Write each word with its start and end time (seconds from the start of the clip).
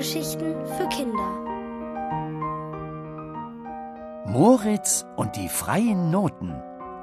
Hörgeschichten 0.00 0.54
für 0.78 0.88
Kinder. 0.88 1.28
Moritz 4.26 5.04
und 5.16 5.36
die 5.36 5.50
freien 5.50 6.10
Noten 6.10 6.54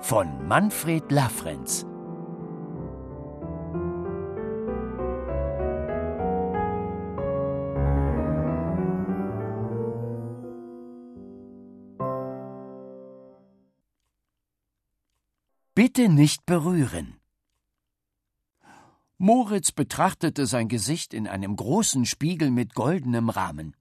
von 0.01 0.47
Manfred 0.47 1.11
Lafrenz. 1.11 1.85
Bitte 15.75 16.09
nicht 16.09 16.47
berühren. 16.47 17.19
Moritz 19.19 19.71
betrachtete 19.71 20.45
sein 20.45 20.67
Gesicht 20.67 21.13
in 21.13 21.27
einem 21.27 21.55
großen 21.55 22.05
Spiegel 22.05 22.51
mit 22.51 22.75
goldenem 22.75 23.29
Rahmen. 23.29 23.75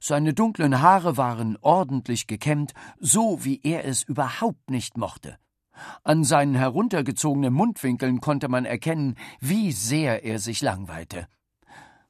Seine 0.00 0.34
dunklen 0.34 0.80
Haare 0.80 1.16
waren 1.16 1.56
ordentlich 1.60 2.26
gekämmt, 2.26 2.74
so 2.98 3.44
wie 3.44 3.60
er 3.62 3.84
es 3.84 4.02
überhaupt 4.02 4.70
nicht 4.70 4.96
mochte. 4.96 5.38
An 6.02 6.24
seinen 6.24 6.54
heruntergezogenen 6.54 7.52
Mundwinkeln 7.52 8.20
konnte 8.20 8.48
man 8.48 8.64
erkennen, 8.64 9.16
wie 9.40 9.72
sehr 9.72 10.24
er 10.24 10.38
sich 10.38 10.60
langweilte. 10.60 11.28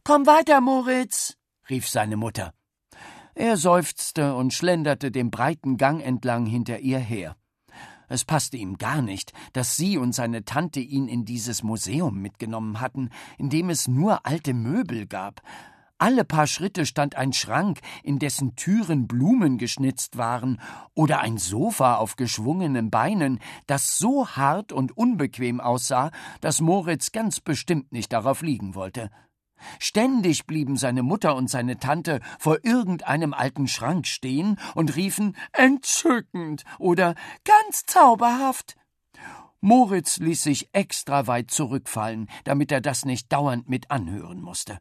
Komm 0.03 0.27
weiter, 0.27 0.61
Moritz, 0.61 1.37
rief 1.69 1.89
seine 1.89 2.17
Mutter. 2.17 2.53
Er 3.35 3.57
seufzte 3.57 4.35
und 4.35 4.53
schlenderte 4.55 5.11
den 5.11 5.31
breiten 5.31 5.77
Gang 5.77 6.03
entlang 6.03 6.47
hinter 6.47 6.81
ihr 6.81 6.99
her. 6.99 7.37
Es 8.09 8.25
passte 8.25 8.57
ihm 8.57 8.79
gar 8.79 9.03
nicht, 9.03 9.33
dass 9.53 9.77
sie 9.77 9.99
und 9.99 10.15
seine 10.15 10.45
Tante 10.45 10.81
ihn 10.81 11.09
in 11.09 11.25
dieses 11.25 11.63
Museum 11.63 12.21
mitgenommen 12.21 12.81
hatten, 12.81 13.11
in 13.39 13.51
dem 13.51 13.71
es 13.71 13.89
nur 13.89 14.27
alte 14.27 14.55
Möbel 14.55 15.07
gab. 15.07 15.43
Alle 15.99 16.25
paar 16.25 16.47
Schritte 16.47 16.87
stand 16.87 17.15
ein 17.15 17.33
Schrank, 17.33 17.81
in 18.03 18.19
dessen 18.19 18.57
Türen 18.57 19.07
Blumen 19.07 19.59
geschnitzt 19.59 20.19
waren, 20.19 20.61
oder 20.95 21.21
ein 21.21 21.39
Sofa 21.39 21.97
auf 21.97 22.17
geschwungenen 22.17 22.91
Beinen, 22.91 23.39
das 23.67 23.97
so 23.97 24.29
hart 24.29 24.73
und 24.73 24.97
unbequem 24.97 25.61
aussah, 25.61 26.11
dass 26.41 26.61
Moritz 26.61 27.13
ganz 27.13 27.41
bestimmt 27.41 27.93
nicht 27.93 28.13
darauf 28.13 28.43
liegen 28.43 28.75
wollte. 28.75 29.11
Ständig 29.79 30.47
blieben 30.47 30.77
seine 30.77 31.03
Mutter 31.03 31.37
und 31.37 31.49
seine 31.49 31.79
Tante 31.79 32.21
vor 32.39 32.59
irgendeinem 32.65 33.35
alten 33.35 33.69
Schrank 33.69 34.07
stehen 34.07 34.59
und 34.75 34.97
riefen 34.97 35.37
entzückend 35.53 36.65
oder 36.79 37.15
ganz 37.45 37.85
zauberhaft. 37.87 38.77
Moritz 39.61 40.19
ließ 40.19 40.43
sich 40.43 40.69
extra 40.75 41.27
weit 41.27 41.51
zurückfallen, 41.51 42.29
damit 42.45 42.71
er 42.71 42.83
das 42.83 43.05
nicht 43.05 43.33
dauernd 43.33 43.69
mit 43.69 43.91
anhören 43.91 44.43
musste. 44.43 44.79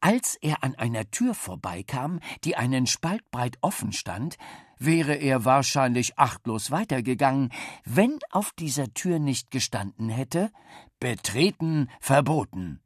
Als 0.00 0.36
er 0.42 0.64
an 0.64 0.74
einer 0.74 1.10
Tür 1.10 1.32
vorbeikam, 1.32 2.18
die 2.44 2.56
einen 2.56 2.86
Spalt 2.86 3.22
breit 3.30 3.56
offen 3.60 3.92
stand, 3.92 4.36
wäre 4.76 5.14
er 5.14 5.44
wahrscheinlich 5.44 6.18
achtlos 6.18 6.72
weitergegangen, 6.72 7.50
wenn 7.84 8.18
auf 8.30 8.50
dieser 8.58 8.92
Tür 8.94 9.20
nicht 9.20 9.52
gestanden 9.52 10.08
hätte 10.08 10.50
Betreten 10.98 11.88
verboten. 12.00 12.80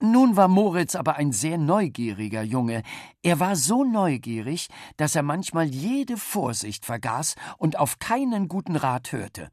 Nun 0.00 0.36
war 0.36 0.48
Moritz 0.48 0.94
aber 0.94 1.16
ein 1.16 1.32
sehr 1.32 1.56
neugieriger 1.56 2.42
Junge. 2.42 2.82
Er 3.22 3.40
war 3.40 3.56
so 3.56 3.82
neugierig, 3.82 4.68
dass 4.98 5.14
er 5.14 5.22
manchmal 5.22 5.66
jede 5.66 6.18
Vorsicht 6.18 6.84
vergaß 6.84 7.34
und 7.56 7.78
auf 7.78 7.98
keinen 7.98 8.48
guten 8.48 8.76
Rat 8.76 9.12
hörte. 9.12 9.50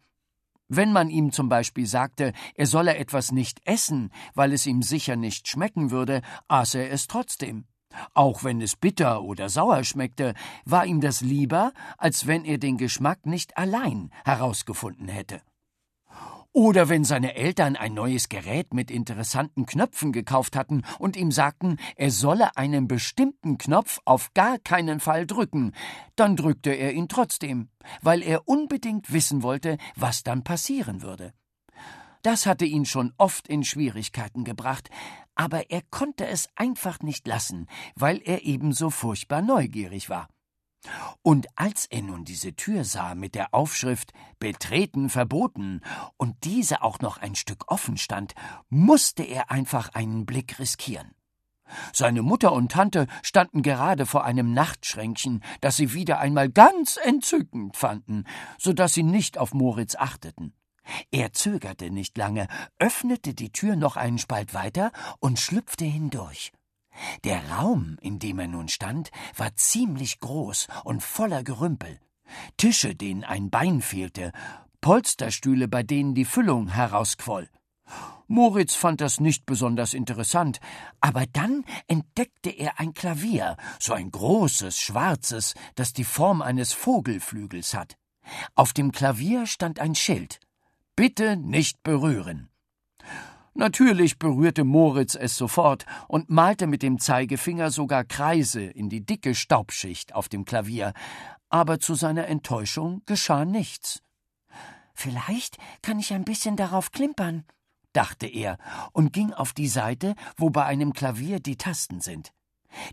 Wenn 0.68 0.92
man 0.92 1.10
ihm 1.10 1.32
zum 1.32 1.50
Beispiel 1.50 1.86
sagte, 1.86 2.34
er 2.56 2.68
solle 2.68 2.98
etwas 2.98 3.32
nicht 3.32 3.62
essen, 3.66 4.12
weil 4.34 4.52
es 4.52 4.66
ihm 4.66 4.82
sicher 4.82 5.16
nicht 5.16 5.48
schmecken 5.48 5.92
würde, 5.92 6.22
aß 6.48 6.76
er 6.76 6.92
es 6.92 7.08
trotzdem. 7.08 7.66
Auch 8.14 8.44
wenn 8.44 8.60
es 8.60 8.76
bitter 8.76 9.22
oder 9.24 9.50
sauer 9.50 9.84
schmeckte, 9.84 10.34
war 10.66 10.86
ihm 10.86 11.00
das 11.00 11.22
lieber, 11.22 11.74
als 11.98 12.28
wenn 12.28 12.44
er 12.44 12.58
den 12.58 12.78
Geschmack 12.78 13.26
nicht 13.26 13.58
allein 13.58 14.10
herausgefunden 14.26 15.08
hätte. 15.08 15.42
Oder 16.56 16.88
wenn 16.88 17.04
seine 17.04 17.34
Eltern 17.34 17.76
ein 17.76 17.96
neues 17.96 18.30
Gerät 18.30 18.76
mit 18.76 18.92
interessanten 18.92 19.66
Knöpfen 19.66 20.12
gekauft 20.12 20.56
hatten 20.56 20.84
und 21.00 21.18
ihm 21.18 21.32
sagten, 21.32 21.78
er 21.96 22.12
solle 22.12 22.56
einen 22.56 22.88
bestimmten 22.88 23.58
Knopf 23.58 24.00
auf 24.06 24.36
gar 24.36 24.60
keinen 24.60 25.00
Fall 25.00 25.26
drücken, 25.26 25.74
dann 26.16 26.36
drückte 26.36 26.70
er 26.70 26.94
ihn 26.94 27.08
trotzdem, 27.08 27.70
weil 28.04 28.22
er 28.22 28.48
unbedingt 28.48 29.12
wissen 29.12 29.42
wollte, 29.42 29.78
was 29.96 30.22
dann 30.22 30.44
passieren 30.44 31.02
würde. 31.02 31.34
Das 32.22 32.46
hatte 32.46 32.66
ihn 32.66 32.86
schon 32.86 33.14
oft 33.18 33.48
in 33.48 33.64
Schwierigkeiten 33.64 34.44
gebracht, 34.44 34.92
aber 35.34 35.72
er 35.72 35.82
konnte 35.90 36.28
es 36.28 36.50
einfach 36.56 37.00
nicht 37.00 37.28
lassen, 37.28 37.66
weil 37.96 38.22
er 38.24 38.46
ebenso 38.46 38.92
furchtbar 38.92 39.42
neugierig 39.42 40.08
war. 40.08 40.30
Und 41.22 41.48
als 41.56 41.86
er 41.86 42.02
nun 42.02 42.26
diese 42.26 42.56
Tür 42.56 42.84
sah 42.84 43.16
mit 43.16 43.36
der 43.36 43.54
Aufschrift 43.54 44.14
Betreten 44.40 45.10
verboten 45.10 45.82
und 46.18 46.36
diese 46.44 46.82
auch 46.82 47.00
noch 47.00 47.18
ein 47.18 47.36
Stück 47.36 47.72
offen 47.72 47.98
stand, 47.98 48.34
musste 48.70 49.24
er 49.24 49.52
einfach 49.52 49.90
einen 49.94 50.26
Blick 50.26 50.60
riskieren. 50.60 51.16
Seine 51.94 52.22
Mutter 52.22 52.52
und 52.52 52.72
Tante 52.72 53.08
standen 53.22 53.62
gerade 53.62 54.06
vor 54.06 54.26
einem 54.26 54.54
Nachtschränkchen, 54.54 55.44
das 55.62 55.78
sie 55.78 55.94
wieder 55.94 56.20
einmal 56.20 56.50
ganz 56.50 56.98
entzückend 56.98 57.78
fanden, 57.78 58.26
so 58.58 58.74
dass 58.74 58.94
sie 58.94 59.04
nicht 59.04 59.38
auf 59.38 59.54
Moritz 59.54 59.96
achteten. 59.96 60.54
Er 61.12 61.32
zögerte 61.32 61.90
nicht 61.90 62.18
lange, 62.18 62.48
öffnete 62.78 63.34
die 63.34 63.52
Tür 63.52 63.76
noch 63.76 63.96
einen 63.96 64.18
Spalt 64.18 64.54
weiter 64.54 64.92
und 65.20 65.40
schlüpfte 65.40 65.86
hindurch. 65.86 66.52
Der 67.24 67.50
Raum, 67.50 67.98
in 68.02 68.20
dem 68.20 68.40
er 68.40 68.48
nun 68.48 68.68
stand, 68.68 69.12
war 69.36 69.56
ziemlich 69.56 70.20
groß 70.20 70.68
und 70.84 71.02
voller 71.02 71.44
Gerümpel. 71.44 72.00
Tische, 72.58 72.96
denen 72.96 73.24
ein 73.24 73.50
Bein 73.50 73.82
fehlte, 73.82 74.32
Polsterstühle, 74.82 75.68
bei 75.68 75.84
denen 75.84 76.14
die 76.14 76.26
Füllung 76.26 76.68
herausquoll. 76.68 77.50
Moritz 78.28 78.74
fand 78.76 79.02
das 79.02 79.20
nicht 79.20 79.46
besonders 79.46 79.94
interessant, 79.94 80.60
aber 81.02 81.26
dann 81.26 81.66
entdeckte 81.88 82.50
er 82.50 82.80
ein 82.80 82.94
Klavier, 82.94 83.58
so 83.80 83.94
ein 83.94 84.10
großes, 84.10 84.80
schwarzes, 84.80 85.54
das 85.76 85.94
die 85.94 86.04
Form 86.04 86.42
eines 86.42 86.74
Vogelflügels 86.74 87.74
hat. 87.74 87.98
Auf 88.56 88.74
dem 88.74 88.92
Klavier 88.92 89.46
stand 89.46 89.80
ein 89.80 89.96
Schild 89.96 90.40
Bitte 90.96 91.38
nicht 91.38 91.82
berühren. 91.82 92.50
Natürlich 93.56 94.18
berührte 94.18 94.64
Moritz 94.64 95.16
es 95.16 95.38
sofort 95.38 95.86
und 96.08 96.30
malte 96.30 96.66
mit 96.66 96.82
dem 96.82 96.98
Zeigefinger 97.00 97.70
sogar 97.70 98.04
Kreise 98.04 98.64
in 98.64 98.90
die 98.90 99.06
dicke 99.06 99.36
Staubschicht 99.36 100.16
auf 100.16 100.28
dem 100.28 100.44
Klavier, 100.44 100.94
aber 101.50 101.80
zu 101.80 101.94
seiner 101.94 102.28
Enttäuschung 102.28 103.04
geschah 103.06 103.46
nichts. 103.46 104.02
Vielleicht 104.96 105.58
kann 105.84 106.00
ich 106.00 106.14
ein 106.14 106.26
bisschen 106.26 106.56
darauf 106.56 106.92
klimpern, 106.92 107.46
dachte 107.94 108.26
er 108.26 108.58
und 108.92 109.14
ging 109.14 109.34
auf 109.34 109.54
die 109.54 109.68
Seite, 109.68 110.16
wo 110.36 110.50
bei 110.50 110.66
einem 110.66 110.94
Klavier 110.94 111.40
die 111.40 111.58
Tasten 111.58 112.02
sind. 112.02 112.34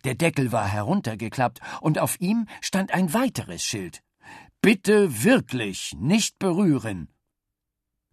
Der 0.05 0.15
Deckel 0.15 0.53
war 0.53 0.69
heruntergeklappt 0.69 1.61
und 1.81 1.99
auf 1.99 2.21
ihm 2.21 2.47
stand 2.61 2.93
ein 2.93 3.15
weiteres 3.15 3.65
Schild. 3.65 4.03
Bitte 4.61 5.25
wirklich 5.25 5.97
nicht 5.99 6.39
berühren. 6.39 7.09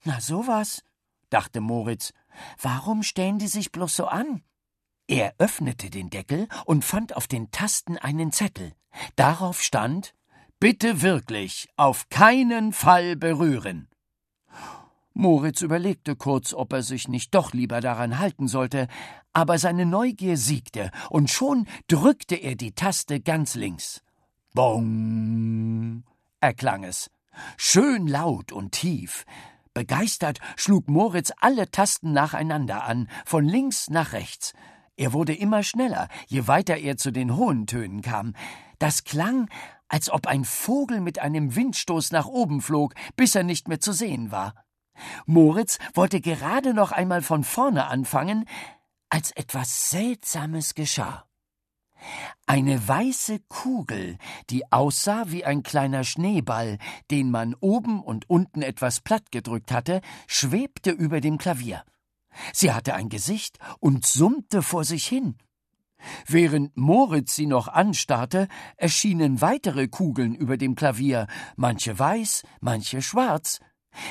Na 0.06 0.22
sowas, 0.22 0.81
dachte 1.29 1.59
Moritz 1.59 2.14
Warum 2.61 3.03
stellen 3.03 3.39
die 3.39 3.47
sich 3.47 3.71
bloß 3.71 3.95
so 3.95 4.07
an? 4.07 4.41
Er 5.07 5.33
öffnete 5.37 5.89
den 5.89 6.09
Deckel 6.09 6.47
und 6.65 6.83
fand 6.83 7.15
auf 7.15 7.27
den 7.27 7.51
Tasten 7.51 7.97
einen 7.97 8.31
Zettel. 8.31 8.73
Darauf 9.15 9.61
stand 9.61 10.13
Bitte 10.59 11.03
wirklich 11.03 11.69
auf 11.78 12.09
keinen 12.09 12.73
Fall 12.73 13.16
berühren. 13.16 13.87
Moritz 15.13 15.61
überlegte 15.61 16.16
kurz, 16.16 16.51
ob 16.51 16.73
er 16.73 16.81
sich 16.81 17.07
nicht 17.07 17.35
doch 17.35 17.53
lieber 17.53 17.79
daran 17.79 18.17
halten 18.17 18.47
sollte, 18.47 18.87
aber 19.33 19.59
seine 19.59 19.85
Neugier 19.85 20.35
siegte, 20.35 20.90
und 21.11 21.29
schon 21.29 21.67
drückte 21.87 22.35
er 22.35 22.55
die 22.55 22.72
Taste 22.72 23.19
ganz 23.19 23.53
links. 23.53 24.01
Bong 24.55 26.03
erklang 26.40 26.83
es. 26.83 27.11
Schön 27.55 28.07
laut 28.07 28.51
und 28.51 28.72
tief, 28.72 29.25
Begeistert 29.78 30.40
schlug 30.56 30.90
Moritz 30.90 31.32
alle 31.40 31.70
Tasten 31.70 32.12
nacheinander 32.12 32.84
an, 32.85 33.08
von 33.28 33.46
links 33.46 33.91
nach 33.91 34.12
rechts. 34.12 34.53
Er 34.96 35.14
wurde 35.14 35.35
immer 35.35 35.62
schneller, 35.62 36.08
je 36.26 36.47
weiter 36.47 36.78
er 36.78 36.97
zu 36.97 37.12
den 37.12 37.35
hohen 37.35 37.68
Tönen 37.68 38.02
kam. 38.02 38.34
Das 38.79 39.03
klang, 39.03 39.47
als 39.88 40.09
ob 40.09 40.26
ein 40.26 40.46
Vogel 40.46 41.00
mit 41.00 41.20
einem 41.20 41.56
Windstoß 41.56 42.12
nach 42.12 42.26
oben 42.26 42.59
flog, 42.62 42.96
bis 43.18 43.35
er 43.35 43.44
nicht 43.44 43.68
mehr 43.68 43.79
zu 43.79 43.94
sehen 43.94 44.32
war. 44.32 44.56
Moritz 45.28 45.78
wollte 45.94 46.22
gerade 46.22 46.74
noch 46.74 46.91
einmal 46.91 47.22
von 47.22 47.44
vorne 47.44 47.85
anfangen, 47.85 48.46
als 49.09 49.29
etwas 49.29 49.91
Seltsames 49.91 50.74
geschah. 50.74 51.27
Eine 52.46 52.88
weiße 52.88 53.40
Kugel, 53.49 54.17
die 54.49 54.72
aussah 54.72 55.26
wie 55.28 55.46
ein 55.46 55.64
kleiner 55.64 56.03
Schneeball, 56.03 56.78
den 57.11 57.32
man 57.32 57.55
oben 57.59 58.02
und 58.02 58.29
unten 58.29 58.61
etwas 58.61 59.02
plattgedrückt 59.02 59.72
hatte, 59.72 60.02
schwebte 60.28 60.91
über 60.91 61.22
dem 61.22 61.38
Klavier. 61.38 61.84
Sie 62.53 62.72
hatte 62.72 62.94
ein 62.94 63.09
Gesicht 63.09 63.58
und 63.79 64.05
summte 64.05 64.61
vor 64.61 64.84
sich 64.84 65.08
hin. 65.08 65.38
Während 66.28 66.78
Moritz 66.78 67.35
sie 67.35 67.47
noch 67.47 67.67
anstarrte, 67.67 68.47
erschienen 68.78 69.41
weitere 69.41 69.88
Kugeln 69.88 70.35
über 70.35 70.58
dem 70.58 70.76
Klavier, 70.76 71.28
manche 71.55 71.97
weiß, 71.97 72.43
manche 72.61 73.02
schwarz. 73.02 73.59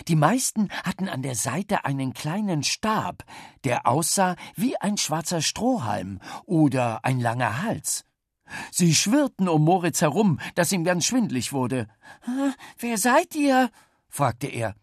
Die 0.09 0.17
meisten 0.17 0.69
hatten 0.85 1.09
an 1.09 1.23
der 1.23 1.35
Seite 1.35 1.85
einen 1.85 2.15
kleinen 2.15 2.62
Stab, 2.62 3.25
der 3.65 3.87
aussah 3.87 4.37
wie 4.55 4.77
ein 4.77 4.97
schwarzer 4.97 5.43
Strohhalm 5.43 6.21
oder 6.44 7.05
ein 7.05 7.21
langer 7.21 7.62
Hals. 7.62 8.05
Sie 8.71 8.94
schwirrten 8.94 9.49
um 9.49 9.65
Moritz 9.65 10.00
herum, 10.00 10.38
dass 10.55 10.73
ihm 10.73 10.85
ganz 10.85 11.06
schwindlig 11.06 11.53
wurde. 11.53 11.88
Wer 12.79 12.99
seid 12.99 13.35
ihr? 13.35 13.71
fragte 14.09 14.47
er. 14.47 14.75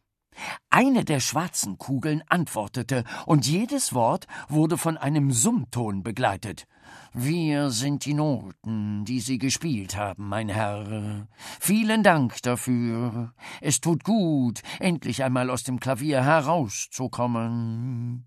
Eine 0.69 1.05
der 1.05 1.19
schwarzen 1.19 1.77
Kugeln 1.77 2.23
antwortete, 2.29 3.03
und 3.25 3.47
jedes 3.47 3.93
Wort 3.93 4.27
wurde 4.49 4.77
von 4.77 4.97
einem 4.97 5.31
Summton 5.31 6.03
begleitet. 6.03 6.67
Wir 7.13 7.69
sind 7.69 8.05
die 8.05 8.13
Noten, 8.13 9.05
die 9.05 9.19
Sie 9.19 9.37
gespielt 9.37 9.95
haben, 9.95 10.29
mein 10.29 10.49
Herr. 10.49 11.27
Vielen 11.59 12.03
Dank 12.03 12.41
dafür. 12.41 13.33
Es 13.61 13.81
tut 13.81 14.03
gut, 14.03 14.61
endlich 14.79 15.23
einmal 15.23 15.49
aus 15.49 15.63
dem 15.63 15.79
Klavier 15.79 16.23
herauszukommen. 16.23 18.25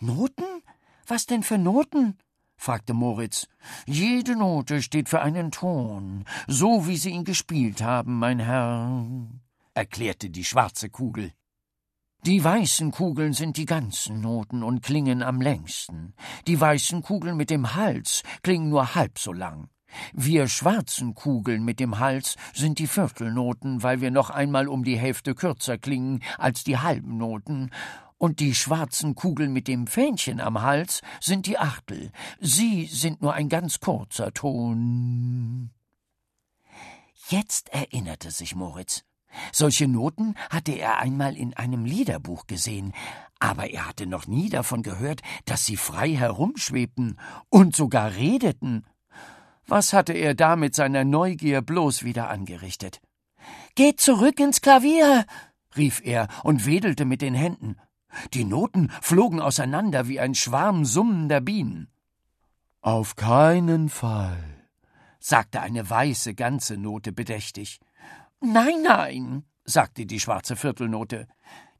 Noten? 0.00 0.44
Was 1.06 1.26
denn 1.26 1.42
für 1.42 1.58
Noten? 1.58 2.18
fragte 2.56 2.94
Moritz. 2.94 3.48
Jede 3.86 4.36
Note 4.36 4.82
steht 4.82 5.08
für 5.08 5.20
einen 5.20 5.50
Ton, 5.50 6.24
so 6.46 6.86
wie 6.86 6.96
Sie 6.96 7.10
ihn 7.10 7.24
gespielt 7.24 7.82
haben, 7.82 8.18
mein 8.18 8.38
Herr, 8.38 9.04
erklärte 9.74 10.30
die 10.30 10.44
schwarze 10.44 10.88
Kugel. 10.88 11.32
Die 12.24 12.42
weißen 12.42 12.90
Kugeln 12.90 13.34
sind 13.34 13.58
die 13.58 13.66
ganzen 13.66 14.20
Noten 14.20 14.62
und 14.62 14.82
klingen 14.82 15.22
am 15.22 15.42
längsten. 15.42 16.14
Die 16.46 16.58
weißen 16.58 17.02
Kugeln 17.02 17.36
mit 17.36 17.50
dem 17.50 17.74
Hals 17.74 18.22
klingen 18.42 18.70
nur 18.70 18.94
halb 18.94 19.18
so 19.18 19.32
lang. 19.32 19.68
Wir 20.12 20.48
schwarzen 20.48 21.14
Kugeln 21.14 21.64
mit 21.64 21.80
dem 21.80 21.98
Hals 21.98 22.36
sind 22.54 22.78
die 22.78 22.86
Viertelnoten, 22.86 23.82
weil 23.82 24.00
wir 24.00 24.10
noch 24.10 24.30
einmal 24.30 24.68
um 24.68 24.84
die 24.84 24.98
Hälfte 24.98 25.34
kürzer 25.34 25.76
klingen 25.76 26.22
als 26.38 26.64
die 26.64 26.78
halben 26.78 27.18
Noten, 27.18 27.70
und 28.16 28.40
die 28.40 28.54
schwarzen 28.54 29.14
Kugeln 29.14 29.52
mit 29.52 29.68
dem 29.68 29.86
Fähnchen 29.86 30.40
am 30.40 30.62
Hals 30.62 31.02
sind 31.20 31.46
die 31.46 31.58
Achtel. 31.58 32.10
Sie 32.40 32.86
sind 32.86 33.20
nur 33.20 33.34
ein 33.34 33.50
ganz 33.50 33.80
kurzer 33.80 34.32
Ton. 34.32 35.70
Jetzt 37.28 37.68
erinnerte 37.70 38.30
sich 38.30 38.54
Moritz. 38.54 39.04
Solche 39.52 39.88
Noten 39.88 40.34
hatte 40.50 40.72
er 40.72 40.98
einmal 40.98 41.36
in 41.36 41.54
einem 41.54 41.84
Liederbuch 41.84 42.46
gesehen, 42.46 42.92
aber 43.38 43.70
er 43.70 43.88
hatte 43.88 44.06
noch 44.06 44.26
nie 44.26 44.48
davon 44.48 44.82
gehört, 44.82 45.22
dass 45.44 45.64
sie 45.64 45.76
frei 45.76 46.10
herumschwebten 46.14 47.18
und 47.50 47.76
sogar 47.76 48.14
redeten. 48.14 48.86
Was 49.66 49.92
hatte 49.92 50.12
er 50.12 50.34
da 50.34 50.56
mit 50.56 50.74
seiner 50.74 51.04
Neugier 51.04 51.62
bloß 51.62 52.04
wieder 52.04 52.28
angerichtet? 52.28 53.00
Geht 53.74 54.00
zurück 54.00 54.38
ins 54.40 54.60
Klavier, 54.60 55.26
rief 55.76 56.00
er 56.04 56.28
und 56.42 56.66
wedelte 56.66 57.04
mit 57.04 57.22
den 57.22 57.34
Händen. 57.34 57.76
Die 58.32 58.44
Noten 58.44 58.90
flogen 59.02 59.40
auseinander 59.40 60.06
wie 60.08 60.20
ein 60.20 60.34
Schwarm 60.34 60.84
summender 60.84 61.40
Bienen. 61.40 61.88
Auf 62.80 63.16
keinen 63.16 63.88
Fall, 63.88 64.68
sagte 65.18 65.60
eine 65.60 65.88
weiße 65.88 66.34
ganze 66.34 66.76
Note 66.76 67.12
bedächtig. 67.12 67.80
Nein, 68.40 68.82
nein, 68.82 69.44
sagte 69.64 70.06
die 70.06 70.20
schwarze 70.20 70.56
Viertelnote. 70.56 71.26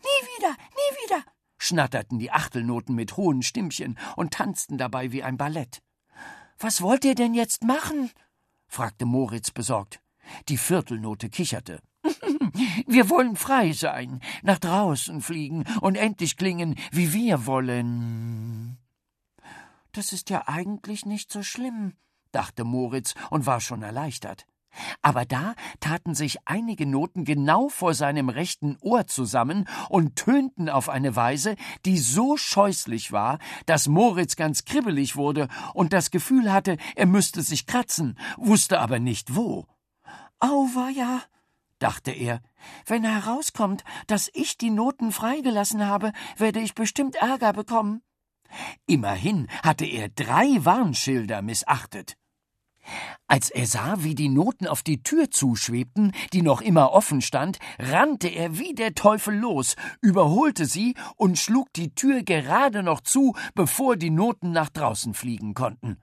Nie 0.01 0.27
wieder, 0.37 0.51
nie 0.51 1.05
wieder, 1.05 1.25
schnatterten 1.59 2.19
die 2.19 2.31
Achtelnoten 2.31 2.95
mit 2.95 3.17
hohen 3.17 3.43
Stimmchen 3.43 3.99
und 4.17 4.33
tanzten 4.33 4.79
dabei 4.79 5.13
wie 5.13 5.23
ein 5.23 5.37
Ballett. 5.37 5.83
Was 6.59 6.81
wollt 6.81 7.05
ihr 7.05 7.15
denn 7.15 7.35
jetzt 7.35 7.65
machen? 7.65 8.11
fragte 8.69 9.05
Moritz 9.07 9.51
besorgt. 9.51 10.01
Die 10.49 10.57
Viertelnote 10.57 11.29
kicherte. 11.29 11.81
Wir 12.87 13.11
wollen 13.11 13.37
frei 13.37 13.73
sein, 13.73 14.21
nach 14.43 14.59
draußen 14.59 15.21
fliegen 15.21 15.65
und 15.81 15.97
endlich 15.97 16.37
klingen, 16.37 16.77
wie 16.93 17.13
wir 17.13 17.47
wollen. 17.47 18.79
Das 19.93 20.13
ist 20.13 20.31
ja 20.31 20.49
eigentlich 20.49 21.07
nicht 21.07 21.33
so 21.33 21.43
schlimm, 21.43 21.95
dachte 22.33 22.65
Moritz 22.65 23.15
und 23.31 23.47
war 23.47 23.61
schon 23.61 23.83
erleichtert. 23.83 24.47
Aber 25.03 25.25
da 25.25 25.55
taten 25.81 26.15
sich 26.15 26.39
einige 26.47 26.87
Noten 26.87 27.25
genau 27.25 27.69
vor 27.69 27.95
seinem 27.95 28.29
rechten 28.29 28.77
Ohr 28.81 29.07
zusammen 29.07 29.69
und 29.89 30.17
tönten 30.17 30.69
auf 30.69 30.89
eine 30.89 31.17
Weise, 31.17 31.57
die 31.85 31.99
so 31.99 32.37
scheußlich 32.37 33.13
war, 33.13 33.39
dass 33.67 33.89
Moritz 33.89 34.37
ganz 34.37 34.65
kribbelig 34.65 35.17
wurde 35.17 35.49
und 35.73 35.93
das 35.93 36.11
Gefühl 36.11 36.53
hatte, 36.53 36.77
er 36.97 37.07
müsste 37.07 37.43
sich 37.43 37.67
kratzen, 37.67 38.19
wusste 38.37 38.81
aber 38.81 38.99
nicht 38.99 39.35
wo. 39.35 39.67
Auweia, 40.41 41.23
dachte 41.79 42.11
er, 42.11 42.41
wenn 42.87 43.05
herauskommt, 43.05 43.85
dass 44.07 44.31
ich 44.33 44.59
die 44.59 44.71
Noten 44.71 45.13
freigelassen 45.13 45.87
habe, 45.87 46.13
werde 46.37 46.61
ich 46.61 46.75
bestimmt 46.75 47.17
Ärger 47.17 47.53
bekommen. 47.53 48.03
Immerhin 48.87 49.49
hatte 49.63 49.85
er 49.85 50.09
drei 50.09 50.65
Warnschilder 50.65 51.43
missachtet. 51.43 52.17
Als 53.27 53.51
er 53.51 53.67
sah, 53.67 53.97
wie 53.99 54.15
die 54.15 54.29
Noten 54.29 54.67
auf 54.67 54.83
die 54.83 55.03
Tür 55.03 55.31
zuschwebten, 55.31 56.13
die 56.33 56.43
noch 56.43 56.61
immer 56.61 56.93
offen 56.93 57.21
stand, 57.21 57.59
rannte 57.79 58.29
er 58.29 58.59
wie 58.59 58.75
der 58.75 58.95
Teufel 58.95 59.37
los, 59.37 59.77
überholte 60.01 60.67
sie 60.67 60.95
und 61.17 61.39
schlug 61.39 61.73
die 61.73 61.95
Tür 61.95 62.23
gerade 62.23 62.83
noch 62.83 63.01
zu, 63.01 63.35
bevor 63.55 63.97
die 63.97 64.11
Noten 64.11 64.53
nach 64.53 64.69
draußen 64.69 65.15
fliegen 65.15 65.55
konnten. 65.55 65.99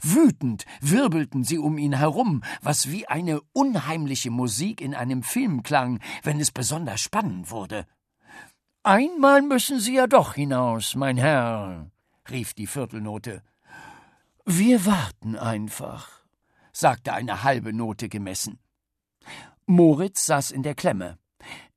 Wütend 0.00 0.64
wirbelten 0.80 1.44
sie 1.44 1.58
um 1.58 1.78
ihn 1.78 1.94
herum, 1.94 2.42
was 2.62 2.90
wie 2.90 3.08
eine 3.08 3.40
unheimliche 3.52 4.30
Musik 4.30 4.80
in 4.80 4.94
einem 4.94 5.22
Film 5.22 5.62
klang, 5.62 6.00
wenn 6.22 6.40
es 6.40 6.50
besonders 6.50 7.00
spannend 7.00 7.50
wurde. 7.50 7.86
Einmal 8.82 9.42
müssen 9.42 9.80
Sie 9.80 9.94
ja 9.94 10.06
doch 10.06 10.34
hinaus, 10.34 10.94
mein 10.94 11.16
Herr, 11.16 11.90
rief 12.30 12.52
die 12.52 12.66
Viertelnote. 12.66 13.42
Wir 14.46 14.84
warten 14.84 15.36
einfach, 15.36 16.22
sagte 16.70 17.14
eine 17.14 17.44
halbe 17.44 17.72
Note 17.72 18.10
gemessen. 18.10 18.58
Moritz 19.64 20.26
saß 20.26 20.50
in 20.50 20.62
der 20.62 20.74
Klemme. 20.74 21.18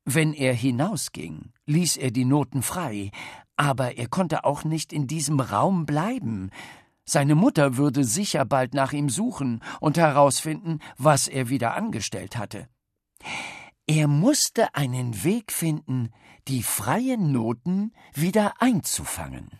Wenn 0.04 0.34
er 0.34 0.52
hinausging, 0.52 1.52
ließ 1.64 1.96
er 1.96 2.10
die 2.10 2.26
Noten 2.26 2.60
frei, 2.60 3.10
aber 3.56 3.96
er 3.96 4.06
konnte 4.08 4.44
auch 4.44 4.64
nicht 4.64 4.92
in 4.92 5.06
diesem 5.06 5.40
Raum 5.40 5.86
bleiben. 5.86 6.50
Seine 7.06 7.36
Mutter 7.36 7.78
würde 7.78 8.04
sicher 8.04 8.44
bald 8.44 8.74
nach 8.74 8.92
ihm 8.92 9.08
suchen 9.08 9.62
und 9.80 9.96
herausfinden, 9.96 10.80
was 10.98 11.26
er 11.26 11.48
wieder 11.48 11.74
angestellt 11.74 12.36
hatte. 12.36 12.68
Er 13.86 14.08
musste 14.08 14.74
einen 14.74 15.24
Weg 15.24 15.52
finden, 15.52 16.10
die 16.48 16.62
freien 16.62 17.32
Noten 17.32 17.92
wieder 18.12 18.60
einzufangen. 18.60 19.58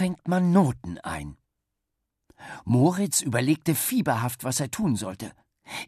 Fängt 0.00 0.28
man 0.28 0.50
Noten 0.50 0.96
ein? 1.00 1.36
Moritz 2.64 3.20
überlegte 3.20 3.74
fieberhaft, 3.74 4.44
was 4.44 4.58
er 4.58 4.70
tun 4.70 4.96
sollte. 4.96 5.30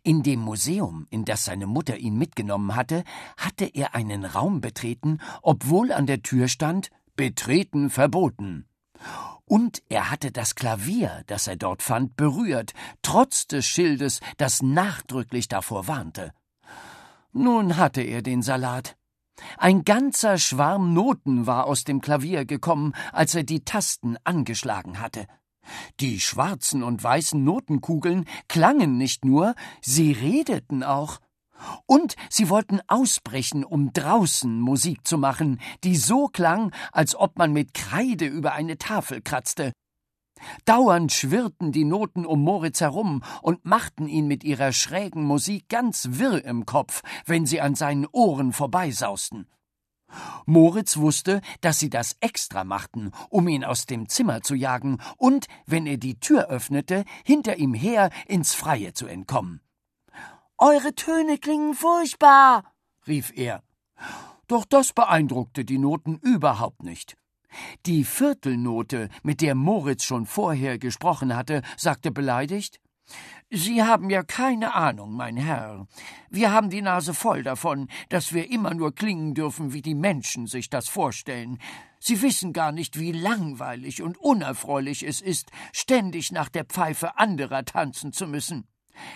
In 0.02 0.22
dem 0.22 0.40
Museum, 0.40 1.06
in 1.08 1.24
das 1.24 1.46
seine 1.46 1.66
Mutter 1.66 1.96
ihn 1.96 2.18
mitgenommen 2.18 2.76
hatte, 2.76 3.04
hatte 3.38 3.64
er 3.64 3.94
einen 3.94 4.26
Raum 4.26 4.60
betreten, 4.60 5.16
obwohl 5.40 5.92
an 5.92 6.06
der 6.06 6.20
Tür 6.20 6.48
stand 6.48 6.90
Betreten 7.16 7.88
verboten. 7.88 8.68
Und 9.46 9.82
er 9.88 10.10
hatte 10.10 10.30
das 10.30 10.56
Klavier, 10.56 11.22
das 11.26 11.46
er 11.46 11.56
dort 11.56 11.82
fand, 11.82 12.14
berührt, 12.14 12.74
trotz 13.00 13.46
des 13.46 13.64
Schildes, 13.64 14.20
das 14.36 14.60
nachdrücklich 14.60 15.48
davor 15.48 15.88
warnte. 15.88 16.34
Nun 17.32 17.78
hatte 17.78 18.02
er 18.02 18.20
den 18.20 18.42
Salat. 18.42 18.94
Ein 19.58 19.84
ganzer 19.84 20.38
Schwarm 20.38 20.92
Noten 20.92 21.46
war 21.46 21.66
aus 21.66 21.84
dem 21.84 22.00
Klavier 22.00 22.44
gekommen, 22.44 22.94
als 23.12 23.34
er 23.34 23.44
die 23.44 23.64
Tasten 23.64 24.16
angeschlagen 24.24 25.00
hatte. 25.00 25.26
Die 26.00 26.20
schwarzen 26.20 26.82
und 26.82 27.02
weißen 27.02 27.42
Notenkugeln 27.42 28.26
klangen 28.48 28.98
nicht 28.98 29.24
nur, 29.24 29.54
sie 29.80 30.12
redeten 30.12 30.82
auch. 30.82 31.20
Und 31.86 32.16
sie 32.28 32.48
wollten 32.48 32.80
ausbrechen, 32.88 33.64
um 33.64 33.92
draußen 33.92 34.60
Musik 34.60 35.06
zu 35.06 35.16
machen, 35.16 35.60
die 35.84 35.96
so 35.96 36.26
klang, 36.26 36.72
als 36.90 37.14
ob 37.14 37.38
man 37.38 37.52
mit 37.52 37.74
Kreide 37.74 38.26
über 38.26 38.52
eine 38.52 38.78
Tafel 38.78 39.22
kratzte. 39.22 39.72
Dauernd 40.64 41.12
schwirrten 41.12 41.72
die 41.72 41.84
Noten 41.84 42.26
um 42.26 42.42
Moritz 42.42 42.80
herum 42.80 43.22
und 43.42 43.64
machten 43.64 44.08
ihn 44.08 44.26
mit 44.26 44.44
ihrer 44.44 44.72
schrägen 44.72 45.24
Musik 45.24 45.68
ganz 45.68 46.08
wirr 46.12 46.44
im 46.44 46.66
Kopf, 46.66 47.02
wenn 47.26 47.46
sie 47.46 47.60
an 47.60 47.74
seinen 47.74 48.06
Ohren 48.06 48.52
vorbeisausten. 48.52 49.48
Moritz 50.44 50.96
wusste, 50.96 51.40
dass 51.60 51.78
sie 51.78 51.90
das 51.90 52.16
extra 52.20 52.64
machten, 52.64 53.12
um 53.30 53.48
ihn 53.48 53.64
aus 53.64 53.86
dem 53.86 54.08
Zimmer 54.08 54.42
zu 54.42 54.54
jagen 54.54 54.98
und, 55.16 55.46
wenn 55.66 55.86
er 55.86 55.96
die 55.96 56.20
Tür 56.20 56.48
öffnete, 56.48 57.04
hinter 57.24 57.56
ihm 57.56 57.74
her 57.74 58.10
ins 58.26 58.54
Freie 58.54 58.92
zu 58.92 59.06
entkommen. 59.06 59.60
Eure 60.58 60.94
Töne 60.94 61.38
klingen 61.38 61.74
furchtbar, 61.74 62.64
rief 63.06 63.32
er. 63.34 63.62
Doch 64.46 64.64
das 64.64 64.92
beeindruckte 64.92 65.64
die 65.64 65.78
Noten 65.78 66.18
überhaupt 66.18 66.82
nicht. 66.82 67.16
Die 67.86 68.04
Viertelnote, 68.04 69.08
mit 69.22 69.40
der 69.40 69.54
Moritz 69.54 70.04
schon 70.04 70.26
vorher 70.26 70.78
gesprochen 70.78 71.36
hatte, 71.36 71.62
sagte 71.76 72.10
beleidigt 72.10 72.80
Sie 73.50 73.82
haben 73.82 74.08
ja 74.08 74.22
keine 74.22 74.74
Ahnung, 74.74 75.12
mein 75.12 75.36
Herr. 75.36 75.86
Wir 76.30 76.52
haben 76.52 76.70
die 76.70 76.80
Nase 76.80 77.12
voll 77.12 77.42
davon, 77.42 77.88
dass 78.08 78.32
wir 78.32 78.50
immer 78.50 78.72
nur 78.72 78.94
klingen 78.94 79.34
dürfen, 79.34 79.74
wie 79.74 79.82
die 79.82 79.94
Menschen 79.94 80.46
sich 80.46 80.70
das 80.70 80.88
vorstellen. 80.88 81.58
Sie 82.00 82.22
wissen 82.22 82.54
gar 82.54 82.72
nicht, 82.72 82.98
wie 82.98 83.12
langweilig 83.12 84.02
und 84.02 84.16
unerfreulich 84.16 85.02
es 85.02 85.20
ist, 85.20 85.50
ständig 85.72 86.32
nach 86.32 86.48
der 86.48 86.64
Pfeife 86.64 87.18
anderer 87.18 87.64
tanzen 87.64 88.12
zu 88.12 88.26
müssen. 88.26 88.66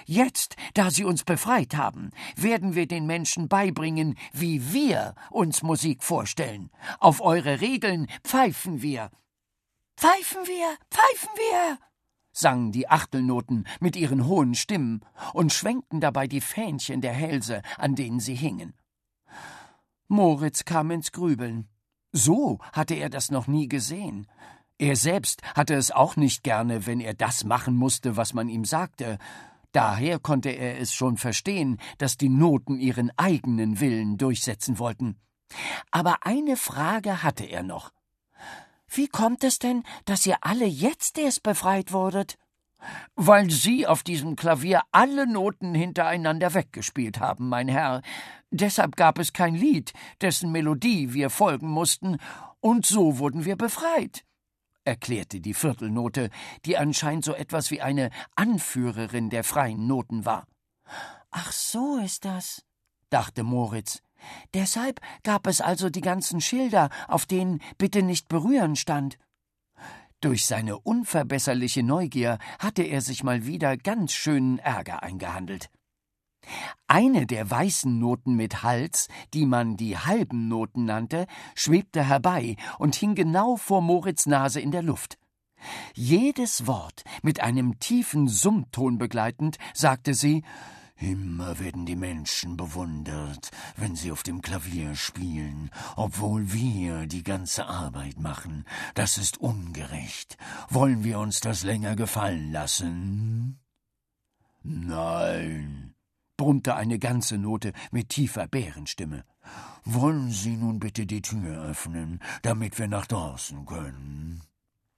Jetzt, 0.04 0.56
da 0.74 0.90
Sie 0.90 1.04
uns 1.04 1.24
befreit 1.24 1.76
haben, 1.76 2.10
werden 2.36 2.74
wir 2.74 2.86
den 2.86 3.06
Menschen 3.06 3.48
beibringen, 3.48 4.16
wie 4.32 4.72
wir 4.72 5.14
uns 5.30 5.62
Musik 5.62 6.02
vorstellen. 6.02 6.70
Auf 6.98 7.20
eure 7.20 7.60
Regeln 7.60 8.06
pfeifen 8.24 8.82
wir. 8.82 9.10
Pfeifen 9.96 10.46
wir, 10.46 10.76
pfeifen 10.90 11.30
wir, 11.36 11.78
sangen 12.36 12.70
die 12.70 12.88
Achtelnoten 12.88 13.66
mit 13.80 13.96
ihren 13.96 14.26
hohen 14.26 14.54
Stimmen 14.54 15.00
und 15.32 15.52
schwenkten 15.52 16.00
dabei 16.00 16.26
die 16.26 16.42
Fähnchen 16.42 17.00
der 17.00 17.14
Hälse, 17.14 17.62
an 17.78 17.94
denen 17.94 18.20
sie 18.20 18.34
hingen. 18.34 18.74
Moritz 20.08 20.64
kam 20.64 20.90
ins 20.90 21.12
Grübeln. 21.12 21.68
So 22.12 22.58
hatte 22.72 22.94
er 22.94 23.10
das 23.10 23.30
noch 23.30 23.46
nie 23.46 23.68
gesehen. 23.68 24.26
Er 24.78 24.96
selbst 24.96 25.42
hatte 25.54 25.74
es 25.74 25.90
auch 25.90 26.16
nicht 26.16 26.42
gerne, 26.42 26.86
wenn 26.86 27.00
er 27.00 27.14
das 27.14 27.44
machen 27.44 27.74
musste, 27.74 28.16
was 28.16 28.34
man 28.34 28.48
ihm 28.48 28.64
sagte. 28.64 29.18
Daher 29.76 30.18
konnte 30.18 30.48
er 30.48 30.80
es 30.80 30.94
schon 30.94 31.18
verstehen, 31.18 31.76
dass 31.98 32.16
die 32.16 32.30
Noten 32.30 32.80
ihren 32.80 33.10
eigenen 33.18 33.78
Willen 33.78 34.16
durchsetzen 34.16 34.78
wollten. 34.78 35.20
Aber 35.90 36.24
eine 36.24 36.56
Frage 36.56 37.22
hatte 37.22 37.44
er 37.44 37.62
noch. 37.62 37.92
Wie 38.88 39.06
kommt 39.06 39.44
es 39.44 39.58
denn, 39.58 39.82
dass 40.06 40.24
ihr 40.24 40.38
alle 40.40 40.64
jetzt 40.64 41.18
erst 41.18 41.42
befreit 41.42 41.92
wurdet? 41.92 42.38
Weil 43.16 43.50
Sie 43.50 43.86
auf 43.86 44.02
diesem 44.02 44.34
Klavier 44.34 44.80
alle 44.92 45.26
Noten 45.26 45.74
hintereinander 45.74 46.54
weggespielt 46.54 47.20
haben, 47.20 47.50
mein 47.50 47.68
Herr. 47.68 48.00
Deshalb 48.50 48.96
gab 48.96 49.18
es 49.18 49.34
kein 49.34 49.54
Lied, 49.54 49.92
dessen 50.22 50.52
Melodie 50.52 51.12
wir 51.12 51.28
folgen 51.28 51.68
mussten, 51.68 52.16
und 52.60 52.86
so 52.86 53.18
wurden 53.18 53.44
wir 53.44 53.56
befreit, 53.56 54.24
erklärte 54.86 55.40
die 55.40 55.54
Viertelnote, 55.54 56.30
die 56.64 56.76
anscheinend 56.76 57.24
so 57.24 57.34
etwas 57.34 57.70
wie 57.70 57.82
eine 57.82 58.10
Anführerin 58.34 59.30
der 59.30 59.44
freien 59.44 59.86
Noten 59.86 60.24
war. 60.24 60.46
Ach 61.30 61.52
so 61.52 61.98
ist 61.98 62.24
das, 62.24 62.62
dachte 63.10 63.42
Moritz. 63.42 64.02
Deshalb 64.54 65.00
gab 65.22 65.46
es 65.46 65.60
also 65.60 65.90
die 65.90 66.00
ganzen 66.00 66.40
Schilder, 66.40 66.88
auf 67.08 67.26
denen 67.26 67.60
bitte 67.78 68.02
nicht 68.02 68.28
berühren 68.28 68.76
stand. 68.76 69.18
Durch 70.20 70.46
seine 70.46 70.78
unverbesserliche 70.78 71.82
Neugier 71.82 72.38
hatte 72.58 72.82
er 72.82 73.02
sich 73.02 73.22
mal 73.22 73.44
wieder 73.44 73.76
ganz 73.76 74.12
schönen 74.12 74.58
Ärger 74.58 75.02
eingehandelt. 75.02 75.68
Eine 76.86 77.26
der 77.26 77.50
weißen 77.50 77.98
Noten 77.98 78.36
mit 78.36 78.62
Hals, 78.62 79.08
die 79.34 79.46
man 79.46 79.76
die 79.76 79.98
halben 79.98 80.48
Noten 80.48 80.84
nannte, 80.84 81.26
schwebte 81.54 82.04
herbei 82.04 82.56
und 82.78 82.94
hing 82.94 83.14
genau 83.14 83.56
vor 83.56 83.82
Moritz 83.82 84.26
Nase 84.26 84.60
in 84.60 84.70
der 84.70 84.82
Luft. 84.82 85.18
Jedes 85.94 86.66
Wort 86.66 87.02
mit 87.22 87.40
einem 87.40 87.78
tiefen 87.80 88.28
Summton 88.28 88.98
begleitend, 88.98 89.56
sagte 89.74 90.14
sie 90.14 90.44
Immer 90.98 91.58
werden 91.58 91.84
die 91.84 91.96
Menschen 91.96 92.56
bewundert, 92.56 93.50
wenn 93.76 93.96
sie 93.96 94.10
auf 94.10 94.22
dem 94.22 94.40
Klavier 94.40 94.94
spielen, 94.94 95.70
obwohl 95.94 96.52
wir 96.54 97.06
die 97.06 97.22
ganze 97.22 97.66
Arbeit 97.66 98.18
machen. 98.18 98.64
Das 98.94 99.18
ist 99.18 99.36
ungerecht. 99.38 100.38
Wollen 100.70 101.04
wir 101.04 101.18
uns 101.18 101.40
das 101.40 101.64
länger 101.64 101.96
gefallen 101.96 102.50
lassen? 102.50 103.60
Nein, 104.62 105.95
brummte 106.36 106.74
eine 106.74 106.98
ganze 106.98 107.38
Note 107.38 107.72
mit 107.90 108.10
tiefer 108.10 108.46
Bärenstimme. 108.46 109.24
Wollen 109.84 110.30
Sie 110.30 110.56
nun 110.56 110.80
bitte 110.80 111.06
die 111.06 111.22
Tür 111.22 111.62
öffnen, 111.64 112.20
damit 112.42 112.78
wir 112.78 112.88
nach 112.88 113.06
draußen 113.06 113.64
können? 113.66 114.42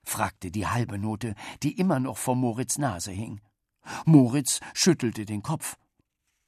fragte 0.04 0.50
die 0.50 0.66
halbe 0.66 0.98
Note, 0.98 1.34
die 1.62 1.78
immer 1.78 2.00
noch 2.00 2.16
vor 2.16 2.34
Moritz 2.34 2.78
Nase 2.78 3.12
hing. 3.12 3.40
Moritz 4.06 4.60
schüttelte 4.74 5.26
den 5.26 5.42
Kopf. 5.42 5.76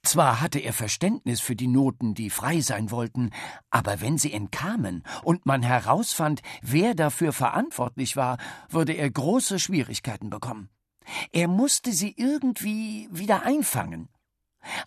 Zwar 0.03 0.41
hatte 0.41 0.57
er 0.57 0.73
Verständnis 0.73 1.41
für 1.41 1.55
die 1.55 1.67
Noten, 1.67 2.15
die 2.15 2.31
frei 2.31 2.59
sein 2.61 2.89
wollten, 2.89 3.29
aber 3.69 4.01
wenn 4.01 4.17
sie 4.17 4.33
entkamen 4.33 5.03
und 5.23 5.45
man 5.45 5.61
herausfand, 5.61 6.41
wer 6.63 6.95
dafür 6.95 7.33
verantwortlich 7.33 8.15
war, 8.15 8.37
würde 8.69 8.93
er 8.93 9.11
große 9.11 9.59
Schwierigkeiten 9.59 10.31
bekommen. 10.31 10.69
Er 11.31 11.47
musste 11.47 11.93
sie 11.93 12.15
irgendwie 12.17 13.07
wieder 13.11 13.43
einfangen. 13.43 14.09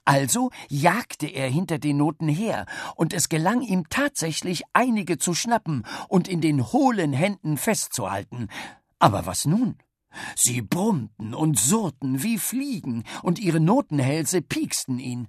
Also 0.05 0.51
jagte 0.69 1.27
er 1.27 1.49
hinter 1.49 1.79
den 1.79 1.97
Noten 1.97 2.29
her, 2.29 2.67
und 2.95 3.13
es 3.13 3.29
gelang 3.29 3.63
ihm 3.63 3.89
tatsächlich, 3.89 4.63
einige 4.73 5.19
zu 5.19 5.35
schnappen 5.35 5.85
und 6.09 6.29
in 6.29 6.41
den 6.41 6.73
hohlen 6.73 7.13
Händen 7.13 7.57
festzuhalten. 7.57 8.49
Aber 8.99 9.27
was 9.27 9.45
nun? 9.45 9.77
Sie 10.37 10.63
brummten 10.63 11.35
und 11.35 11.59
surrten 11.59 12.23
wie 12.23 12.39
Fliegen, 12.39 13.05
und 13.23 13.39
ihre 13.39 13.61
Notenhälse 13.61 14.43
pieksten 14.43 14.99
ihn. 14.99 15.29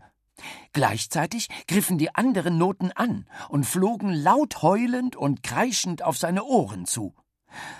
Gleichzeitig 0.73 1.47
griffen 1.67 1.97
die 1.97 2.13
anderen 2.13 2.57
Noten 2.57 2.91
an 2.91 3.25
und 3.49 3.65
flogen 3.65 4.13
laut 4.13 4.61
heulend 4.61 5.15
und 5.15 5.43
kreischend 5.43 6.03
auf 6.03 6.17
seine 6.17 6.43
Ohren 6.43 6.85
zu. 6.85 7.15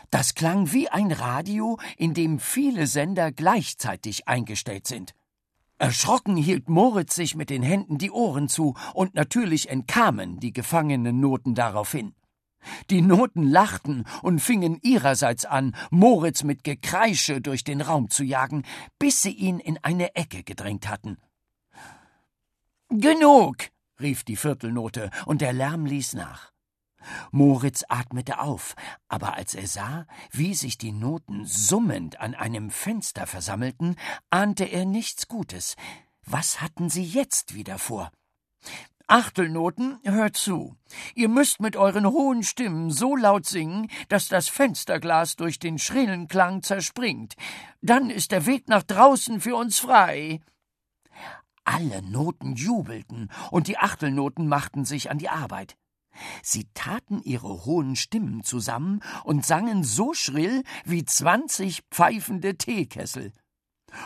Das 0.09 0.35
klang 0.35 0.71
wie 0.71 0.87
ein 0.87 1.11
Radio, 1.11 1.77
in 1.97 2.13
dem 2.13 2.39
viele 2.39 2.87
Sender 2.87 3.31
gleichzeitig 3.31 4.27
eingestellt 4.27 4.87
sind. 4.87 5.13
Erschrocken 5.77 6.37
hielt 6.37 6.69
Moritz 6.69 7.15
sich 7.15 7.35
mit 7.35 7.49
den 7.49 7.61
Händen 7.61 7.97
die 7.97 8.11
Ohren 8.11 8.47
zu, 8.47 8.75
und 8.93 9.13
natürlich 9.13 9.69
entkamen 9.69 10.39
die 10.39 10.53
gefangenen 10.53 11.19
Noten 11.19 11.53
daraufhin. 11.53 12.15
Die 12.89 13.01
Noten 13.01 13.43
lachten 13.43 14.05
und 14.21 14.39
fingen 14.39 14.79
ihrerseits 14.81 15.45
an, 15.45 15.75
Moritz 15.91 16.43
mit 16.43 16.63
Gekreische 16.63 17.41
durch 17.41 17.63
den 17.63 17.81
Raum 17.81 18.09
zu 18.09 18.23
jagen, 18.23 18.63
bis 18.97 19.21
sie 19.21 19.33
ihn 19.33 19.59
in 19.59 19.77
eine 19.83 20.15
Ecke 20.15 20.43
gedrängt 20.43 20.87
hatten. 20.89 21.17
Genug, 22.89 23.57
rief 23.99 24.23
die 24.23 24.37
Viertelnote, 24.37 25.09
und 25.25 25.41
der 25.41 25.53
Lärm 25.53 25.85
ließ 25.85 26.13
nach. 26.13 26.54
Moritz 27.31 27.83
atmete 27.89 28.39
auf, 28.39 28.75
aber 29.07 29.35
als 29.35 29.53
er 29.53 29.67
sah, 29.67 30.07
wie 30.31 30.53
sich 30.53 30.77
die 30.77 30.91
Noten 30.91 31.45
summend 31.45 32.19
an 32.19 32.35
einem 32.35 32.69
Fenster 32.69 33.27
versammelten, 33.27 33.95
ahnte 34.29 34.65
er 34.65 34.85
nichts 34.85 35.27
Gutes. 35.27 35.75
Was 36.25 36.61
hatten 36.61 36.89
sie 36.89 37.03
jetzt 37.03 37.53
wieder 37.53 37.77
vor? 37.77 38.11
Achtelnoten, 39.07 39.99
hört 40.03 40.35
zu. 40.35 40.75
Ihr 41.13 41.29
müsst 41.29 41.59
mit 41.59 41.75
euren 41.75 42.07
hohen 42.07 42.41
Stimmen 42.41 42.89
so 42.89 43.15
laut 43.15 43.45
singen, 43.45 43.91
dass 44.09 44.27
das 44.27 44.49
Fensterglas 44.49 45.35
durch 45.35 45.59
den 45.59 45.77
schrillen 45.77 46.27
Klang 46.27 46.63
zerspringt. 46.63 47.35
Dann 47.81 48.09
ist 48.09 48.31
der 48.31 48.47
Weg 48.47 48.67
nach 48.67 48.81
draußen 48.81 49.39
für 49.41 49.55
uns 49.55 49.79
frei. 49.79 50.39
Alle 51.63 52.01
Noten 52.01 52.55
jubelten, 52.55 53.31
und 53.51 53.67
die 53.67 53.77
Achtelnoten 53.77 54.47
machten 54.47 54.85
sich 54.85 55.11
an 55.11 55.19
die 55.19 55.29
Arbeit. 55.29 55.77
Sie 56.41 56.67
taten 56.73 57.21
ihre 57.21 57.65
hohen 57.65 57.95
Stimmen 57.95 58.43
zusammen 58.43 59.01
und 59.23 59.45
sangen 59.45 59.83
so 59.83 60.13
schrill 60.13 60.63
wie 60.83 61.05
zwanzig 61.05 61.83
pfeifende 61.91 62.57
Teekessel. 62.57 63.33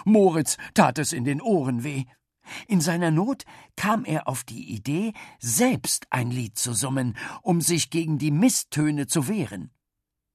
Moritz 0.05 0.57
tat 0.73 0.99
es 0.99 1.13
in 1.13 1.23
den 1.23 1.41
Ohren 1.41 1.83
weh. 1.83 2.05
In 2.67 2.81
seiner 2.81 3.11
Not 3.11 3.43
kam 3.75 4.05
er 4.05 4.27
auf 4.27 4.43
die 4.43 4.73
Idee, 4.73 5.13
selbst 5.39 6.07
ein 6.09 6.31
Lied 6.31 6.57
zu 6.57 6.73
summen, 6.73 7.15
um 7.41 7.61
sich 7.61 7.89
gegen 7.89 8.17
die 8.17 8.31
Misstöne 8.31 9.07
zu 9.07 9.27
wehren. 9.27 9.71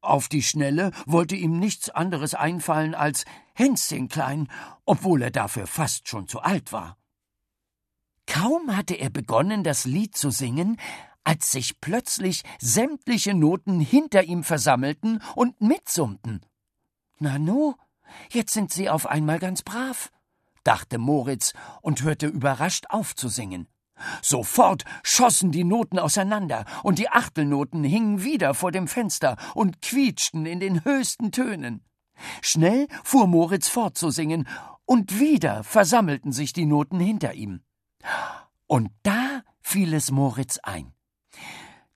Auf 0.00 0.28
die 0.28 0.42
Schnelle 0.42 0.92
wollte 1.06 1.34
ihm 1.34 1.58
nichts 1.58 1.88
anderes 1.90 2.34
einfallen 2.34 2.94
als 2.94 3.24
Hänschenklein, 3.54 4.48
obwohl 4.84 5.22
er 5.22 5.30
dafür 5.30 5.66
fast 5.66 6.08
schon 6.08 6.28
zu 6.28 6.40
alt 6.40 6.72
war. 6.72 6.98
Kaum 8.26 8.76
hatte 8.76 8.94
er 8.94 9.10
begonnen, 9.10 9.64
das 9.64 9.84
Lied 9.84 10.16
zu 10.16 10.30
singen, 10.30 10.78
als 11.24 11.50
sich 11.50 11.80
plötzlich 11.80 12.42
sämtliche 12.60 13.34
Noten 13.34 13.80
hinter 13.80 14.22
ihm 14.22 14.44
versammelten 14.44 15.20
und 15.34 15.60
mitsummten. 15.60 16.44
Nanu, 17.18 17.74
jetzt 18.30 18.52
sind 18.52 18.72
sie 18.72 18.90
auf 18.90 19.06
einmal 19.06 19.38
ganz 19.38 19.62
brav, 19.62 20.10
dachte 20.62 20.98
Moritz 20.98 21.52
und 21.80 22.02
hörte 22.02 22.26
überrascht 22.26 22.86
auf 22.90 23.16
zu 23.16 23.28
singen. 23.28 23.68
Sofort 24.22 24.84
schossen 25.02 25.52
die 25.52 25.64
Noten 25.64 25.98
auseinander, 25.98 26.64
und 26.82 26.98
die 26.98 27.08
Achtelnoten 27.08 27.84
hingen 27.84 28.24
wieder 28.24 28.54
vor 28.54 28.72
dem 28.72 28.88
Fenster 28.88 29.36
und 29.54 29.82
quietschten 29.82 30.46
in 30.46 30.60
den 30.60 30.84
höchsten 30.84 31.30
Tönen. 31.30 31.84
Schnell 32.42 32.88
fuhr 33.02 33.26
Moritz 33.26 33.68
fort 33.68 33.96
zu 33.96 34.10
singen, 34.10 34.48
und 34.84 35.18
wieder 35.18 35.64
versammelten 35.64 36.32
sich 36.32 36.52
die 36.52 36.66
Noten 36.66 37.00
hinter 37.00 37.34
ihm. 37.34 37.62
Und 38.66 38.90
da 39.02 39.42
fiel 39.60 39.94
es 39.94 40.10
Moritz 40.10 40.58
ein. 40.62 40.93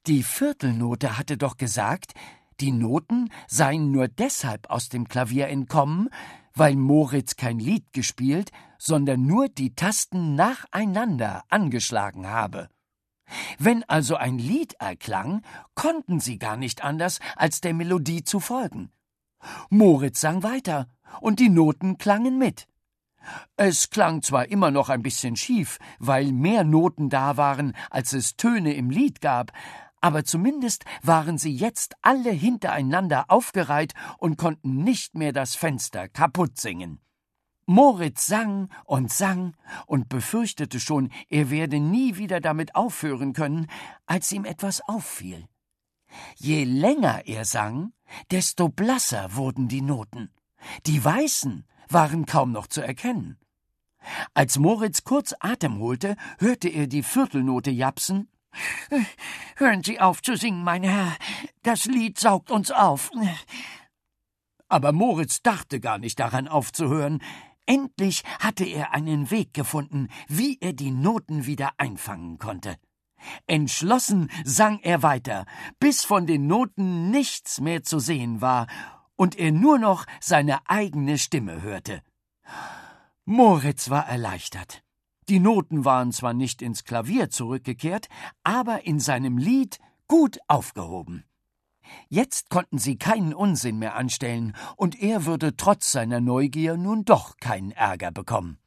Die 0.07 0.23
Viertelnote 0.23 1.19
hatte 1.19 1.37
doch 1.37 1.57
gesagt, 1.57 2.15
die 2.61 2.73
Noten 2.73 3.31
seien 3.47 3.93
nur 3.93 4.09
deshalb 4.09 4.69
aus 4.71 4.89
dem 4.89 5.07
Klavier 5.07 5.49
entkommen, 5.49 6.09
weil 6.55 6.75
Moritz 6.75 7.37
kein 7.37 7.59
Lied 7.59 7.93
gespielt, 7.93 8.51
sondern 8.79 9.27
nur 9.27 9.49
die 9.49 9.75
Tasten 9.75 10.35
nacheinander 10.35 11.45
angeschlagen 11.49 12.27
habe. 12.27 12.69
Wenn 13.59 13.85
also 13.85 14.17
ein 14.17 14.39
Lied 14.39 14.75
erklang, 14.75 15.43
konnten 15.75 16.21
sie 16.21 16.39
gar 16.39 16.57
nicht 16.57 16.83
anders, 16.83 17.21
als 17.37 17.61
der 17.61 17.75
Melodie 17.75 18.25
zu 18.25 18.41
folgen. 18.41 18.91
Moritz 19.71 20.21
sang 20.21 20.43
weiter, 20.43 20.89
und 21.21 21.39
die 21.39 21.49
Noten 21.49 21.99
klangen 21.99 22.39
mit. 22.39 22.67
Es 23.57 23.91
klang 23.91 24.23
zwar 24.23 24.49
immer 24.49 24.71
noch 24.71 24.89
ein 24.89 25.03
bisschen 25.03 25.37
schief, 25.37 25.79
weil 25.99 26.33
mehr 26.33 26.65
Noten 26.65 27.09
da 27.09 27.37
waren, 27.37 27.75
als 27.91 28.13
es 28.13 28.37
Töne 28.37 28.75
im 28.75 28.91
Lied 28.91 29.21
gab, 29.21 29.53
aber 30.01 30.25
zumindest 30.25 30.85
waren 31.03 31.39
sie 31.39 31.55
jetzt 31.55 31.97
alle 32.03 32.31
hintereinander 32.31 33.27
aufgereiht 33.29 33.95
und 34.19 34.37
konnten 34.37 34.85
nicht 34.85 35.15
mehr 35.17 35.33
das 35.33 35.57
Fenster 35.57 36.09
kaputt 36.09 36.59
singen. 36.59 37.01
Moritz 37.67 38.27
sang 38.27 38.71
und 38.85 39.13
sang 39.13 39.55
und 39.87 40.09
befürchtete 40.09 40.81
schon, 40.81 41.11
er 41.29 41.51
werde 41.51 41.81
nie 41.81 42.17
wieder 42.17 42.41
damit 42.41 42.75
aufhören 42.75 43.35
können, 43.35 43.67
als 44.07 44.33
ihm 44.33 44.47
etwas 44.47 44.81
auffiel. 44.89 45.47
Je 46.37 46.65
länger 46.65 47.27
er 47.27 47.45
sang, 47.45 47.93
desto 48.31 48.71
blasser 48.71 49.37
wurden 49.37 49.69
die 49.69 49.83
Noten. 49.83 50.31
Die 50.87 51.05
weißen 51.05 51.67
waren 51.93 52.27
kaum 52.27 52.53
noch 52.53 52.67
zu 52.67 52.81
erkennen. 52.81 53.39
Als 54.35 54.59
Moritz 54.59 55.05
kurz 55.05 55.35
Atem 55.41 55.79
holte, 55.81 56.17
hörte 56.39 56.69
er 56.69 56.87
die 56.87 57.03
Viertelnote 57.03 57.71
japsen 57.71 58.29
Hören 59.57 59.83
Sie 59.83 60.01
auf 60.01 60.23
zu 60.23 60.37
singen, 60.37 60.65
mein 60.65 60.83
Herr. 60.83 61.17
Das 61.63 61.85
Lied 61.85 62.19
saugt 62.19 62.51
uns 62.51 62.71
auf. 62.71 63.11
Aber 64.69 64.93
Moritz 64.93 65.43
dachte 65.43 65.81
gar 65.81 65.99
nicht 65.99 66.19
daran 66.19 66.49
aufzuhören. 66.49 67.23
Endlich 67.67 68.23
hatte 68.39 68.65
er 68.65 68.95
einen 68.95 69.31
Weg 69.31 69.53
gefunden, 69.53 70.09
wie 70.27 70.59
er 70.61 70.73
die 70.73 70.91
Noten 70.91 71.47
wieder 71.47 71.73
einfangen 71.77 72.39
konnte. 72.39 72.77
Entschlossen 73.47 74.31
sang 74.45 74.79
er 74.81 75.03
weiter, 75.03 75.45
bis 75.81 76.05
von 76.05 76.27
den 76.27 76.47
Noten 76.47 77.11
nichts 77.11 77.61
mehr 77.61 77.83
zu 77.83 77.99
sehen 77.99 78.41
war 78.41 78.67
und 79.19 79.37
er 79.37 79.53
nur 79.53 79.79
noch 79.79 80.07
seine 80.21 80.67
eigene 80.71 81.19
Stimme 81.19 81.61
hörte. 81.61 82.03
Moritz 83.25 83.91
war 83.91 84.09
erleichtert. 84.09 84.83
Die 85.29 85.41
Noten 85.41 85.85
waren 85.85 86.13
zwar 86.13 86.33
nicht 86.33 86.63
ins 86.63 86.85
Klavier 86.85 87.29
zurückgekehrt, 87.29 88.09
aber 88.45 88.87
in 88.87 89.01
seinem 89.01 89.37
Lied 89.37 89.79
gut 90.07 90.39
aufgehoben. 90.47 91.25
Jetzt 92.09 92.49
konnten 92.49 92.79
sie 92.79 92.97
keinen 92.97 93.35
Unsinn 93.35 93.79
mehr 93.79 93.97
anstellen, 93.97 94.55
und 94.77 95.03
er 95.03 95.27
würde 95.27 95.57
trotz 95.57 95.93
seiner 95.93 96.21
Neugier 96.21 96.77
nun 96.77 97.05
doch 97.05 97.37
keinen 97.39 97.73
Ärger 97.73 98.11
bekommen. 98.11 98.59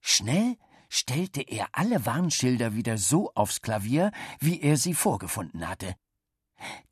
Schnell 0.00 0.56
stellte 0.88 1.42
er 1.42 1.68
alle 1.72 2.06
Warnschilder 2.06 2.74
wieder 2.74 2.98
so 2.98 3.32
aufs 3.34 3.60
Klavier, 3.60 4.12
wie 4.38 4.60
er 4.60 4.76
sie 4.76 4.94
vorgefunden 4.94 5.68
hatte. 5.68 5.94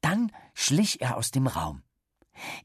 Dann 0.01 0.33
schlich 0.55 1.01
er 1.01 1.17
aus 1.17 1.31
dem 1.31 1.47
Raum. 1.47 1.83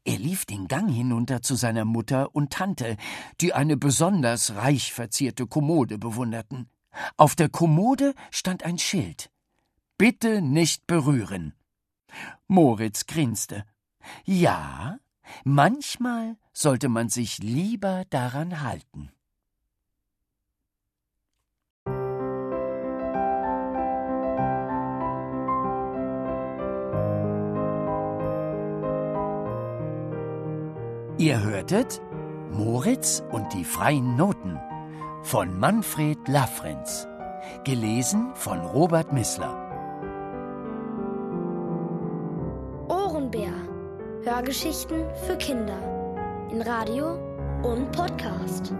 Er 0.03 0.17
lief 0.17 0.45
den 0.45 0.67
Gang 0.67 0.91
hinunter 0.91 1.41
zu 1.41 1.55
seiner 1.55 1.85
Mutter 1.85 2.35
und 2.35 2.51
Tante, 2.51 2.97
die 3.41 3.53
eine 3.53 3.77
besonders 3.77 4.55
reich 4.55 4.93
verzierte 4.93 5.47
Kommode 5.47 5.97
bewunderten. 5.97 6.69
Auf 7.17 7.35
der 7.35 7.49
Kommode 7.49 8.13
stand 8.31 8.63
ein 8.63 8.77
Schild. 8.77 9.31
Bitte 9.97 10.41
nicht 10.41 10.87
berühren. 10.87 11.53
Moritz 12.47 13.05
grinste. 13.05 13.65
Ja, 14.25 14.97
manchmal 15.43 16.37
sollte 16.51 16.89
man 16.89 17.09
sich 17.09 17.39
lieber 17.39 18.03
daran 18.09 18.61
halten. 18.61 19.12
Ihr 31.23 31.41
hörtet 31.41 32.01
Moritz 32.51 33.23
und 33.31 33.53
die 33.53 33.63
freien 33.63 34.17
Noten 34.17 34.59
von 35.21 35.57
Manfred 35.57 36.17
Lafrenz, 36.27 37.07
gelesen 37.63 38.35
von 38.35 38.59
Robert 38.59 39.13
Missler. 39.13 39.55
Ohrenbär. 42.89 43.53
Hörgeschichten 44.25 45.05
für 45.25 45.37
Kinder 45.37 45.79
in 46.51 46.61
Radio 46.61 47.13
und 47.63 47.89
Podcast. 47.93 48.73